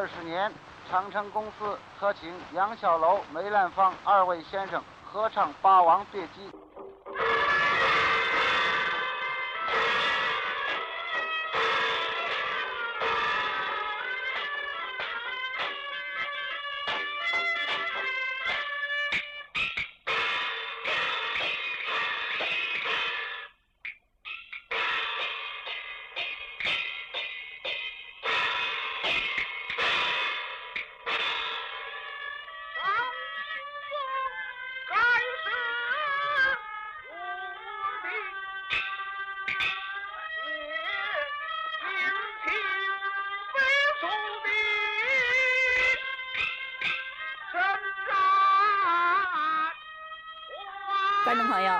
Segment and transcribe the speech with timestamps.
[0.00, 0.50] 二十年，
[0.90, 6.48] 长城公司特请杨小楼、梅兰芳二位先生合唱《霸王别姬》。
[51.30, 51.72] 观众朋友，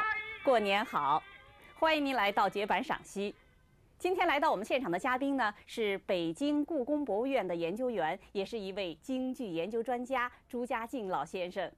[0.44, 1.20] 过年好！
[1.74, 3.34] 欢迎您来到绝版赏析。
[3.98, 11.68] 今天来到我们现场的嘉宾呢，是北京故宫博物院的研究员，也是一位京剧研究专家朱家靖老先生。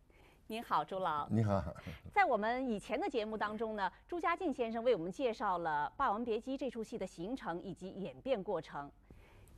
[0.49, 1.27] 您好，朱老。
[1.31, 1.65] 你好。
[2.13, 8.93] 在我们以前的节目当中呢，朱家靖先生为我们介绍了《霸王别姬》这出戏的形成以及演变过程。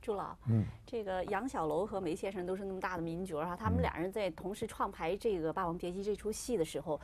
[0.01, 6.97] 朱老，嗯，这个杨小楼和梅先生都是那么大的名角哈，他们俩人在同时创排这个《霸王别姬》这出戏的时候。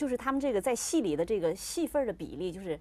[0.00, 2.80] 就是他们这个在戏里的这个戏份的比例，就是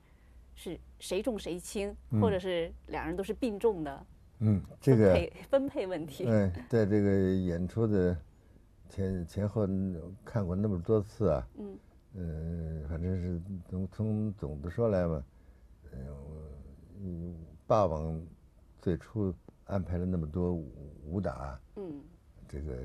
[0.55, 4.05] 是谁重谁轻，或者是两人都是并重的。
[4.39, 6.23] 嗯，这个分配问题。
[6.25, 8.17] 嗯，在这个演出的
[8.87, 9.67] 前前后
[10.23, 11.45] 看过那么多次啊。
[11.57, 11.77] 嗯。
[12.13, 15.21] 嗯，反正是从从总的说来嘛，
[17.01, 17.35] 嗯，
[17.67, 18.17] 霸王
[18.81, 19.33] 最初
[19.65, 20.53] 安排了那么多
[21.03, 22.01] 武打，嗯，
[22.47, 22.77] 这个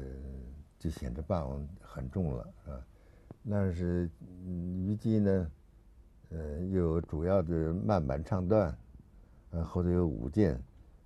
[0.76, 2.86] 就显得霸王很重了，是吧？
[3.46, 4.10] 那是
[4.46, 5.50] 虞姬呢，
[6.30, 8.74] 呃，有主要的慢板唱段，
[9.50, 10.58] 呃，后头有舞剑，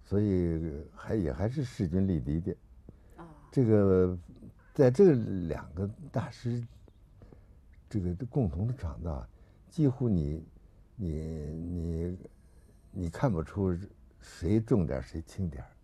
[0.04, 2.56] 所以还也还是势均力敌的。
[3.16, 4.16] 啊，这个
[4.72, 5.14] 在这
[5.48, 6.64] 两个大师
[7.90, 9.26] 这个共同的创造，
[9.68, 10.46] 几乎你
[10.94, 11.10] 你
[11.56, 12.18] 你
[12.92, 13.76] 你看不出
[14.20, 15.77] 谁重点谁轻点我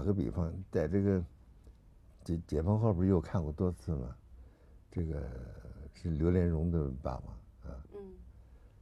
[0.00, 1.22] 打个比方，在这个
[2.24, 4.16] 解解放后不是又看过多次吗？
[4.90, 5.22] 这个
[5.92, 7.84] 是刘连荣的《爸爸》啊。
[7.92, 8.00] 嗯。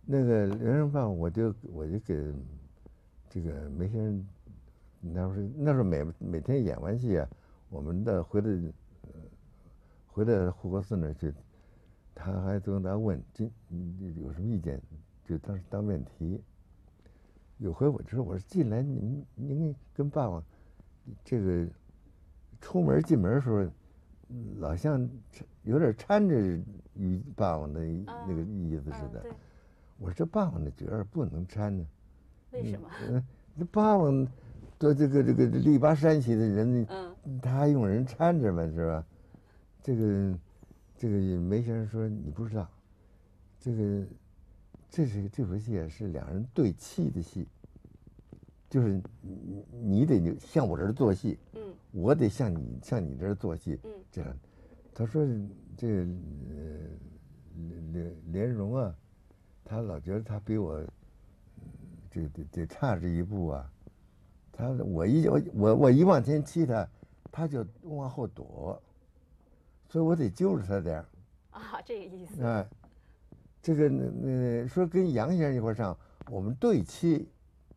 [0.07, 2.33] 那个刘连荣《霸王》，我就我就给
[3.29, 4.27] 这个梅先生，
[5.01, 7.29] 那时候那时候每每天演完戏啊，
[7.69, 8.49] 我们的回来
[9.03, 9.11] 呃
[10.07, 11.35] 回来护国寺那儿去，
[12.15, 13.51] 他还总他问今
[14.23, 14.81] 有什么意见，
[15.25, 16.41] 就当时当面提。
[17.57, 20.41] 有回我就说，我说进来您您跟霸王。
[21.25, 21.67] 这个
[22.61, 23.67] 出门进门的时候，
[24.59, 25.09] 老像
[25.63, 26.39] 有点掺着
[26.95, 29.25] 与霸王的那个意思似的。
[29.99, 31.87] 我说这霸王的角儿不能掺呢。
[32.53, 32.89] 为什么？
[33.09, 33.25] 嗯，
[33.55, 34.27] 那霸王
[34.79, 38.65] 做这个这个力拔山兮的人，嗯，他还用人搀着吗？
[38.75, 39.05] 是吧？
[39.83, 40.39] 这个
[40.97, 42.69] 这个梅先生说你不知道，
[43.61, 44.07] 这个
[44.91, 47.47] 这是这出戏是两人对气的戏。
[48.69, 51.61] 就是你你得向我这儿做戏，嗯，
[51.91, 54.37] 我得向你向你这儿做戏，嗯，这样，
[54.95, 55.27] 他说
[55.77, 56.07] 这个
[57.93, 58.95] 连连荣啊，
[59.65, 60.85] 他老觉得他比我，
[62.11, 63.71] 这个得得差这一步啊。
[64.53, 66.89] 他我一我我我一往前踢他，
[67.31, 68.83] 他就往后躲，
[69.89, 71.07] 所以我得揪着他点儿。
[71.51, 72.43] 啊，这个意思。
[72.43, 72.67] 哎，
[73.63, 75.97] 这个那那说跟杨先生一块上，
[76.29, 77.29] 我们对齐，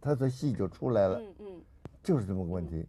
[0.02, 1.20] 他的戏就出来了。
[1.22, 1.62] 嗯嗯。
[2.04, 2.84] 就是这么个问题。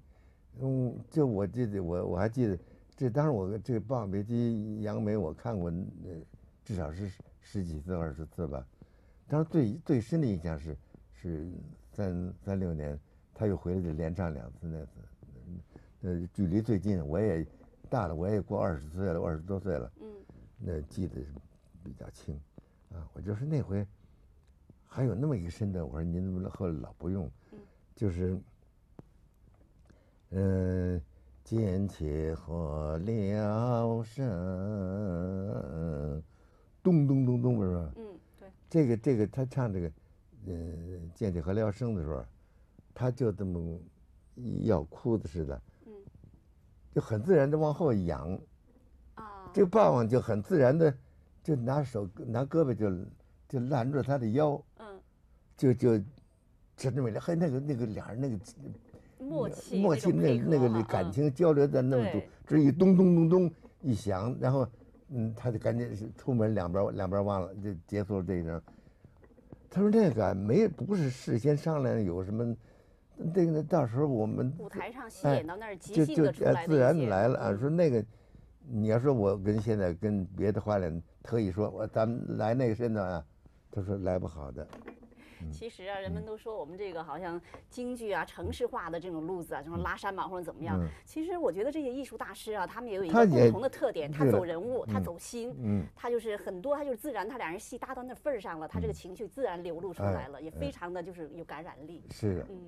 [0.61, 2.59] 嗯，就我记得我我还记得，
[2.97, 4.35] 这当时我这个《霸王别姬》
[4.82, 6.17] 杨梅我看过，呃，
[6.64, 7.11] 至少是
[7.41, 8.67] 十几次二十次吧。
[9.29, 10.76] 当时最最深的印象是
[11.12, 11.50] 是
[11.91, 12.99] 三三六年，
[13.35, 14.91] 他又回来就连唱两次那次，
[16.03, 17.47] 呃，距离最近，我也
[17.88, 19.93] 大了，我也过二十岁了，二十多岁了。
[20.00, 20.08] 嗯。
[20.58, 21.17] 那记得
[21.82, 22.38] 比较清，
[22.93, 23.87] 啊，我就是那回
[24.94, 27.25] 还有那么一个深的，我说您怎么后来老不用？
[27.53, 27.59] 嗯。
[27.97, 28.39] 就是。
[30.35, 31.00] 嗯，
[31.44, 34.23] 剑起火燎声，
[36.83, 37.93] 咚咚咚咚，不是吧？
[37.97, 38.49] 嗯，对。
[38.69, 39.91] 这个这个，他唱这个，
[40.47, 42.23] 嗯，剑起火燎声的时候，
[42.94, 43.79] 他就这么
[44.61, 45.93] 要哭的似的，嗯，
[46.94, 48.39] 就很自然的往后仰，
[49.15, 50.94] 啊，这个霸王就很自然的
[51.43, 52.89] 就拿手拿胳膊就
[53.52, 54.87] 就拦住他的腰，嗯，
[55.58, 55.99] 就就
[56.75, 58.38] 就那么还那个那个俩人那个。
[59.19, 64.66] 默契，默契，那那个感情交流在那么多，这一咚咚咚咚一响，然后，
[65.10, 68.60] 嗯，他就赶紧出门，两边两边忘了，就结束了这一声。
[69.70, 72.56] 他说那个没不是事先商量，有什么，
[73.16, 77.56] 那个到时候我们舞台上戏演到那儿即兴的出来自然来了啊。
[77.56, 78.05] 说那个，
[78.69, 83.25] 你要说我跟现在跟别的花脸特意说，我咱们来那个身段啊，
[83.72, 84.69] 他说来不好的。
[85.50, 90.80] 其实啊，人们都说我们这个好像京剧啊，城市化的这种路子啊，什么拉山嘛或者怎么样。
[91.04, 95.52] 其实我觉得这些艺术大师啊，他们也有一个共同的特点，他走人物，他走心，
[95.96, 102.04] 他就是很多，他就是自然，他俩人戏搭到那份儿上了，他这个情绪自然流露出来了，也非常的就是有感染力。
[102.10, 102.46] 是的。
[102.48, 102.64] 嗯。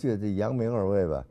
[0.00, 1.26] 就这杨明二位吧，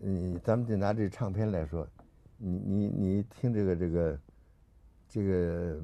[0.00, 1.88] 嗯，咱们就拿这唱片来说，
[2.36, 4.20] 你你你听这个这个
[5.08, 5.80] 这个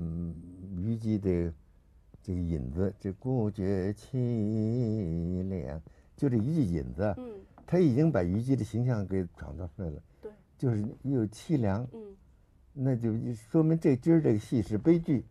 [0.76, 1.50] 虞姬的
[2.22, 5.80] 这个引子，这孤绝凄凉，
[6.14, 12.14] 就这一句引子，嗯，他已经把虞姬的形象给创造出来了，对，就是又凄凉，嗯，
[12.74, 15.24] 那就说明这今儿这个戏是悲剧。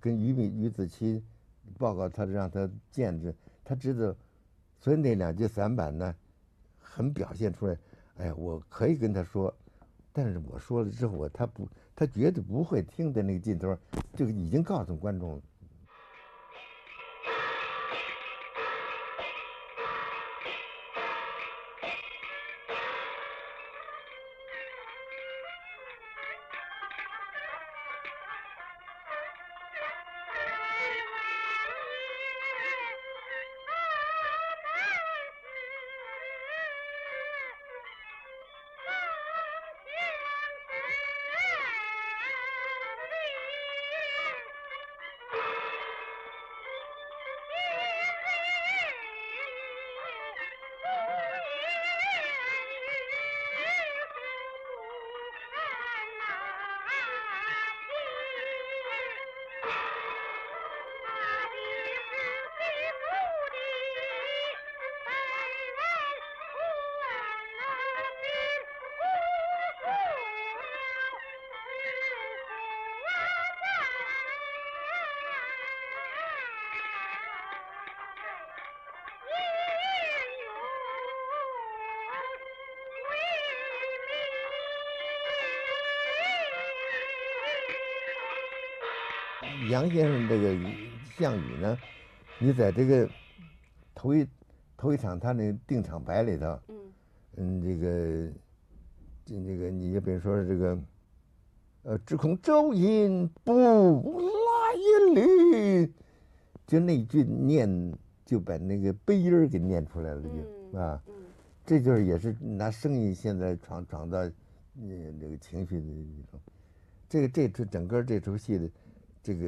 [0.00, 1.22] 跟俞敏俞子期
[1.78, 3.34] 报告，他让他见着，
[3.64, 4.14] 他知道，
[4.80, 6.14] 所以那两句散板呢，
[6.78, 7.76] 很表现出来。
[8.16, 9.52] 哎呀，我可以跟他说，
[10.12, 13.76] 但是我说了之后，我他不，他绝对不会听的那个劲头，
[14.14, 15.42] 就已经告诉观众了。
[89.70, 90.54] 杨先生这个
[91.16, 91.78] 项羽呢，
[92.38, 93.08] 你在这个
[93.94, 94.26] 头一
[94.76, 96.76] 头一场他那定场白里头，嗯，
[97.36, 98.32] 嗯，这个
[99.24, 100.78] 这这个你就比如说这个，
[101.84, 103.62] 呃，只恐周营不来
[105.14, 105.94] 临，
[106.66, 107.92] 就那句念
[108.26, 111.02] 就把那个悲音儿给念出来了，就啊，
[111.64, 114.18] 这就是也是拿声音现在创创造，
[114.76, 116.40] 嗯，那个情绪的一种，
[117.08, 118.68] 这个这出整个这出戏的。
[119.24, 119.46] 这个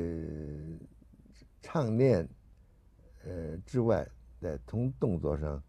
[1.60, 2.26] 唱念，
[3.24, 4.08] 呃之外，
[4.40, 5.62] 在从动作上，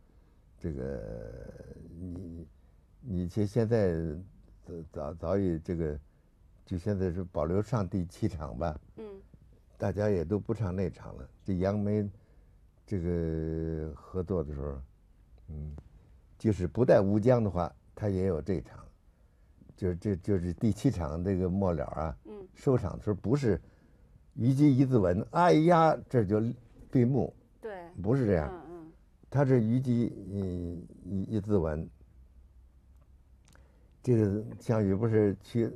[0.58, 1.54] 这个
[2.00, 2.48] 你
[3.02, 3.94] 你其实现在
[4.94, 6.00] 早早已这个，
[6.66, 8.80] 就现在是保留上第七场吧。
[8.96, 9.04] 嗯。
[9.78, 11.30] 大家也都不唱那场了。
[11.44, 12.10] 这杨梅
[12.86, 14.82] 这个合作的时候，
[15.50, 15.76] 嗯，
[16.40, 18.86] 就是不带吴江的话，他也有这场，
[19.76, 22.18] 就是这就是第七场这个末了啊。
[22.24, 22.48] 嗯。
[22.56, 23.62] 收场的时候不是。
[24.38, 26.40] 虞姬一字文，哎呀，这就
[26.92, 27.34] 闭目。
[27.60, 27.72] 对，
[28.04, 28.48] 不是这样。
[28.70, 28.92] 嗯嗯，
[29.32, 31.90] 他是虞姬一一一字文，
[34.04, 35.72] 这个项羽不是去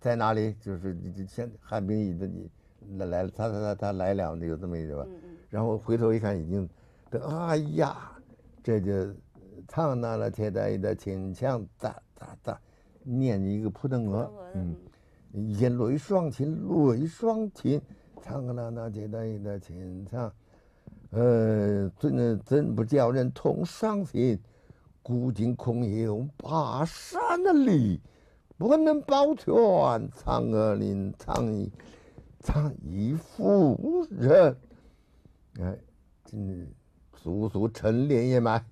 [0.00, 0.54] 在哪里？
[0.60, 0.96] 就是
[1.26, 2.48] 先汉兵已经
[2.96, 5.04] 来来了，他他他他来了，有这么一个吧。
[5.08, 5.36] 嗯嗯。
[5.50, 6.68] 然后回头一看，已经，
[7.10, 8.12] 哎呀，
[8.62, 9.12] 这就
[9.66, 12.60] 唱那了铁带的秦腔，哒哒哒，
[13.02, 14.32] 念一个扑腾蛾。
[14.54, 14.76] 嗯。
[15.32, 17.80] 眼泪双亲，泪双亲，
[18.22, 20.32] 唱个那那简单的情唱，
[21.10, 24.38] 呃，怎怎不叫人痛伤心？
[25.02, 28.00] 古今空有巴山的里，
[28.56, 31.72] 不能保全嫦娥岭，唱一
[32.40, 34.56] 唱一夫人。
[35.60, 35.78] 哎，
[36.32, 36.68] 嗯，
[37.16, 38.64] 速速陈连夜埋。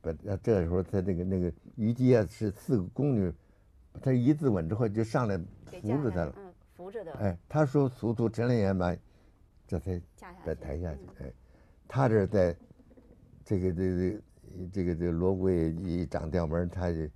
[0.00, 3.32] 不，那这时候他那个那个虞姬啊，是四个宫女。
[3.98, 5.36] 他一字稳之后就上来
[5.82, 7.12] 扶着他了，嗯，扶着的。
[7.14, 8.98] 哎，他说“速速陈连夜埋”，
[9.66, 10.00] 这才
[10.44, 11.00] 再抬下去。
[11.20, 11.32] 哎，
[11.86, 12.56] 他这在，
[13.44, 14.22] 这个这个
[14.72, 17.08] 这个这个锣鼓一掌调门，他就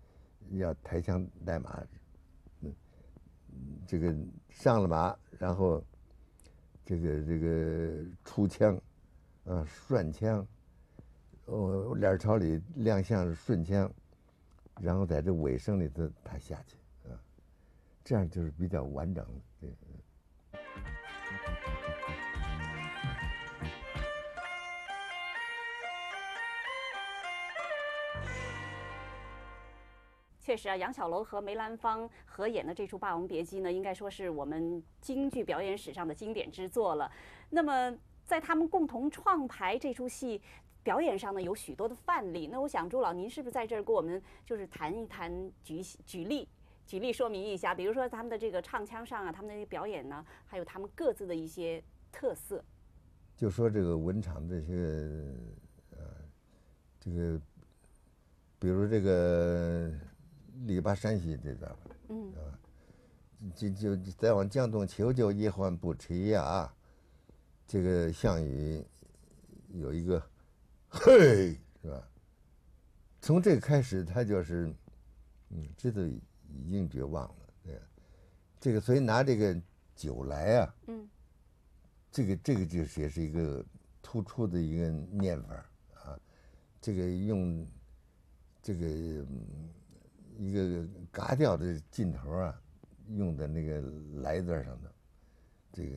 [0.53, 1.83] 要抬枪带马，
[2.61, 2.73] 嗯，
[3.87, 4.15] 这个
[4.51, 5.83] 上了马，然后
[6.85, 8.81] 这个这个出枪，
[9.45, 10.47] 啊，顺枪，
[11.47, 13.91] 哦，脸朝里亮相顺枪，
[14.81, 16.77] 然后在这尾声里头他下去，
[17.09, 17.15] 啊，
[18.03, 19.25] 这样就是比较完整
[19.61, 19.69] 的。
[30.45, 37.11] 确实啊，杨小楼和梅兰芳合演的这出《霸王别姬》呢，应该说是我们京剧表演史上的经典之作了。
[37.49, 40.43] 那么，在他们共同创排这出戏
[40.83, 42.47] 表演上呢，有许多的范例。
[42.47, 46.49] 那我想，朱老，您是不是在这儿给我们就是谈一谈，举举例，
[46.87, 47.75] 举例说明一下？
[47.75, 52.65] 比如说他们的这个唱腔上啊，他们的表演呢，还有他们各自的一些特色。
[53.37, 54.75] 就说这个文场这些，
[55.91, 55.99] 呃，
[57.01, 57.41] 这个，
[58.59, 59.91] 比如这个。
[60.67, 61.69] 力拔山西这边，
[62.09, 62.39] 嗯，啊，
[63.57, 66.73] 就就再往江东求救一环不提呀，
[67.67, 68.85] 这个项羽
[69.71, 70.23] 有一个，
[70.93, 72.09] 嘿，是吧？
[73.21, 74.73] 从这开始，他就是，
[75.49, 77.81] 嗯，这都已经绝望了，对，
[78.61, 79.61] 这个所以拿这个
[79.97, 81.09] 酒来啊，嗯，
[82.11, 83.65] 这个这个就是也是一个
[84.03, 85.55] 突出的一个念法
[85.95, 86.21] 啊，
[86.81, 87.67] 这个用
[88.63, 89.27] 这个。
[90.39, 92.61] 一个嘎调的劲头啊，
[93.11, 93.83] 用的那个
[94.23, 94.93] 来字上的，
[95.71, 95.97] 这个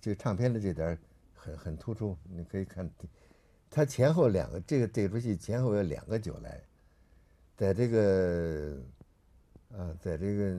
[0.00, 0.98] 这个唱片的这点
[1.34, 2.16] 很很突出。
[2.24, 2.90] 你可以看，
[3.74, 6.62] 它前后两个，这个这出戏前后有两个酒来，
[7.56, 8.76] 在这个
[9.76, 10.54] 啊，在这个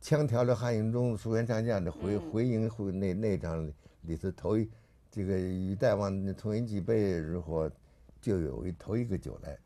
[0.00, 4.68] 枪挑了汉营中，苏元上将的回回营回那那场里头头一
[5.08, 7.70] 这个与大王同饮几杯如何，
[8.20, 9.56] 就有一头一个酒来。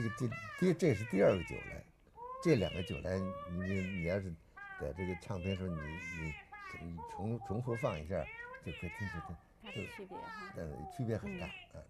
[0.00, 1.84] 这个这第这是第二个酒来，
[2.42, 3.18] 这两个酒来，
[3.50, 4.32] 你你要是
[4.80, 5.80] 在这个唱片时候，你
[6.80, 8.24] 你重重复放一下，
[8.64, 11.82] 就可以听出它有区别哈，呃，区别很大啊。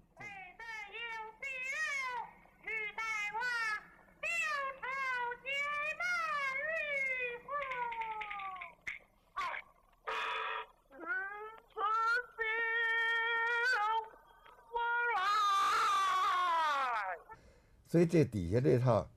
[17.91, 19.11] 所以这底下这套，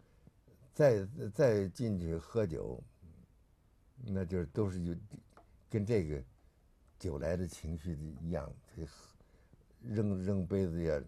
[0.74, 2.82] 再再进去喝酒，
[4.04, 4.96] 那就是都是有
[5.70, 6.20] 跟这个
[6.98, 8.82] 酒来的情绪一样，这
[9.84, 11.00] 扔扔杯子呀，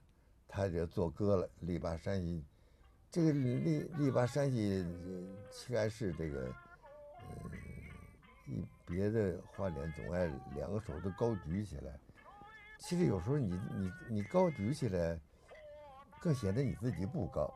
[0.47, 1.49] 他就做歌了。
[1.62, 2.43] 力拔山兮，
[3.10, 5.36] 这个力力拔山兮，应
[5.69, 6.41] 该是这个，
[7.17, 7.51] 呃，
[8.45, 11.99] 一别的花脸总爱两个手都高举起来。
[12.78, 15.19] 其实有时候你你你高举起来。
[16.26, 17.54] 更显得你自己不高，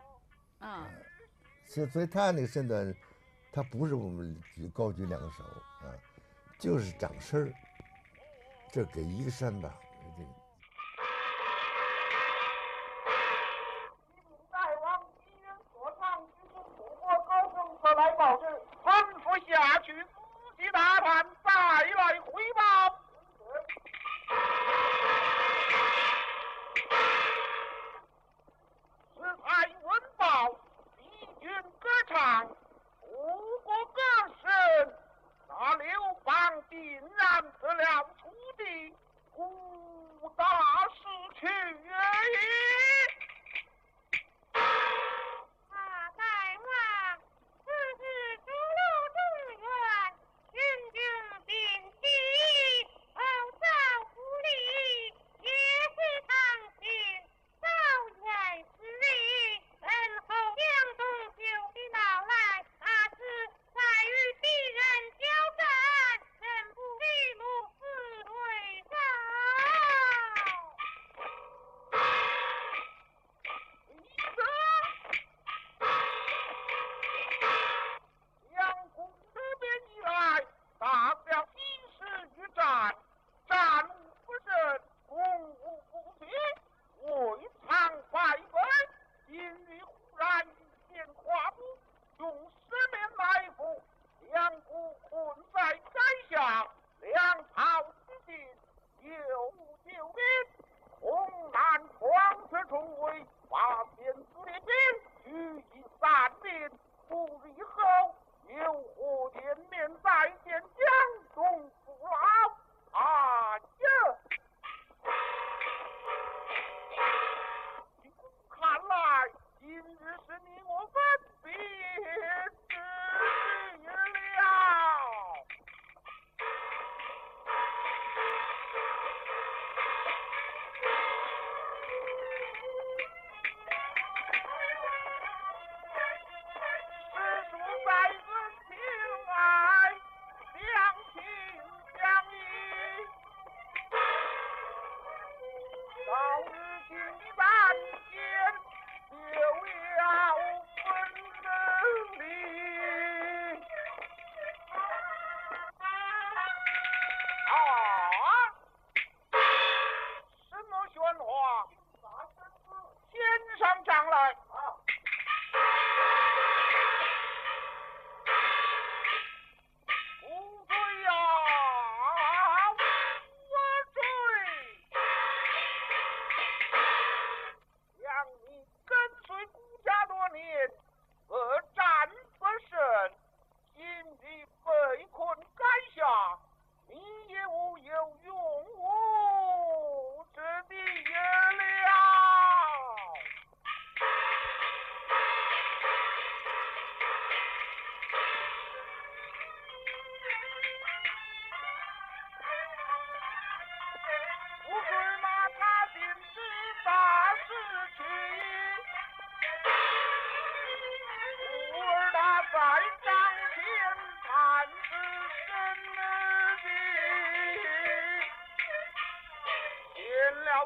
[0.60, 0.88] 啊，
[1.66, 2.96] 所所以他那个身段，
[3.52, 5.90] 他不是我们举高举两个手啊，
[6.60, 7.52] 就是掌声儿，
[8.72, 9.74] 这给一个身吧，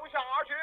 [0.09, 0.62] 下去。